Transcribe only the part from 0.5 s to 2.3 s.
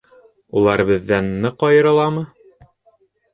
—Улар беҙҙән ныҡ айырыламы?